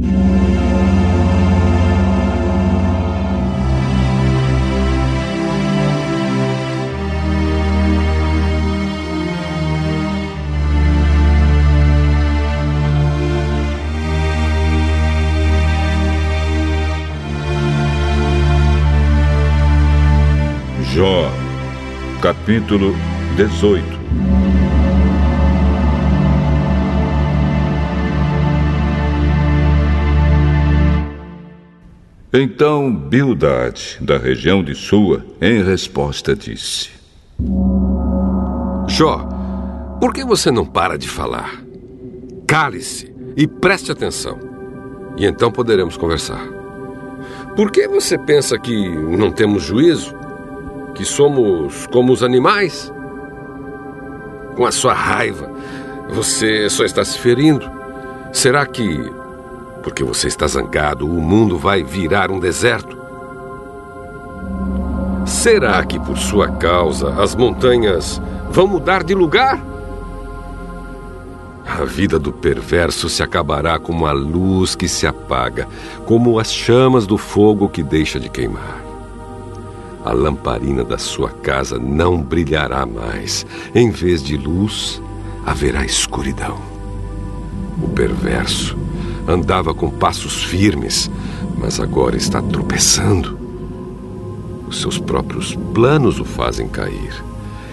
[0.00, 0.08] Jó,
[22.20, 22.94] capítulo
[23.36, 24.59] 18
[32.32, 36.90] Então Bildad, da região de Sua, em resposta disse:
[38.86, 39.28] Jó,
[40.00, 41.60] por que você não para de falar?
[42.46, 44.38] Cale-se e preste atenção.
[45.16, 46.40] E então poderemos conversar.
[47.56, 50.14] Por que você pensa que não temos juízo?
[50.94, 52.92] Que somos como os animais?
[54.54, 55.50] Com a sua raiva,
[56.10, 57.68] você só está se ferindo.
[58.32, 59.19] Será que
[59.82, 62.98] porque você está zangado, o mundo vai virar um deserto?
[65.26, 69.60] Será que por sua causa as montanhas vão mudar de lugar?
[71.64, 75.68] A vida do perverso se acabará como a luz que se apaga,
[76.04, 78.82] como as chamas do fogo que deixa de queimar.
[80.04, 83.46] A lamparina da sua casa não brilhará mais.
[83.74, 85.00] Em vez de luz,
[85.46, 86.58] haverá escuridão.
[87.82, 88.76] O perverso
[89.26, 91.10] andava com passos firmes,
[91.58, 93.38] mas agora está tropeçando.
[94.68, 97.12] Os seus próprios planos o fazem cair.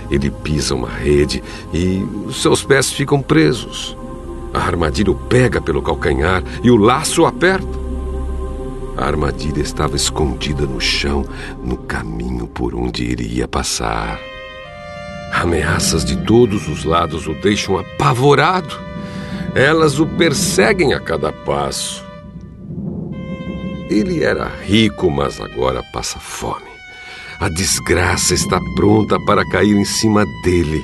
[0.09, 3.95] Ele pisa uma rede e os seus pés ficam presos.
[4.53, 7.77] A armadilha o pega pelo calcanhar e o laço o aperta.
[8.97, 11.23] A armadilha estava escondida no chão,
[11.63, 14.19] no caminho por onde iria passar.
[15.31, 18.86] Ameaças de todos os lados o deixam apavorado.
[19.55, 22.05] Elas o perseguem a cada passo.
[23.89, 26.67] Ele era rico, mas agora passa fome.
[27.39, 30.83] A desgraça está pronta para cair em cima dele.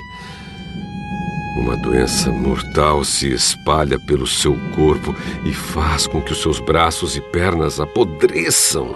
[1.58, 5.16] Uma doença mortal se espalha pelo seu corpo
[5.46, 8.96] e faz com que os seus braços e pernas apodreçam.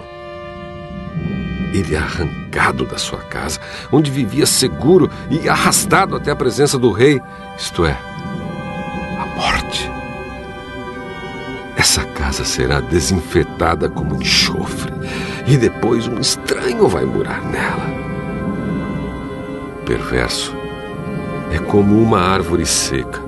[1.72, 3.60] Ele é arrancado da sua casa,
[3.92, 7.20] onde vivia seguro, e arrastado até a presença do rei,
[7.56, 7.96] isto é,
[9.38, 9.88] morte.
[11.76, 14.92] Essa casa será desinfetada como enxofre
[15.46, 17.86] e depois um estranho vai morar nela.
[19.86, 20.52] Perverso
[21.52, 23.22] é como uma árvore seca.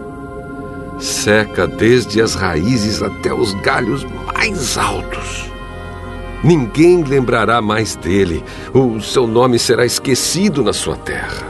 [0.99, 4.05] Seca desde as raízes até os galhos
[4.35, 5.49] mais altos.
[6.43, 8.45] Ninguém lembrará mais dele,
[8.75, 11.47] o seu nome será esquecido na sua terra.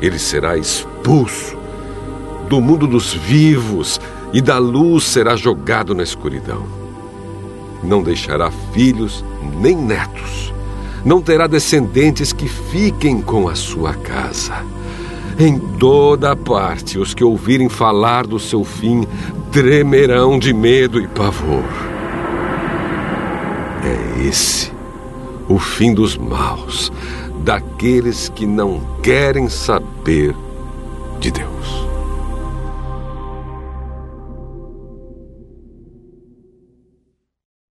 [0.00, 1.57] Ele será expulso
[2.48, 4.00] do mundo dos vivos
[4.32, 6.64] e da luz será jogado na escuridão.
[7.82, 9.24] Não deixará filhos
[9.60, 10.52] nem netos.
[11.04, 14.64] Não terá descendentes que fiquem com a sua casa.
[15.38, 19.06] Em toda parte, os que ouvirem falar do seu fim
[19.52, 21.64] tremerão de medo e pavor.
[23.84, 24.72] É esse
[25.48, 26.92] o fim dos maus,
[27.44, 30.34] daqueles que não querem saber
[31.20, 31.87] de Deus.